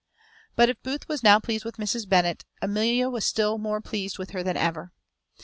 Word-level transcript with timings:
But 0.55 0.67
if 0.67 0.81
Booth 0.81 1.07
was 1.07 1.21
now 1.21 1.39
pleased 1.39 1.63
with 1.63 1.77
Mrs. 1.77 2.09
Bennet, 2.09 2.43
Amelia 2.59 3.07
was 3.07 3.23
still 3.23 3.59
more 3.59 3.81
pleased 3.81 4.17
with 4.17 4.31
her 4.31 4.41
than 4.41 4.57
ever. 4.57 4.91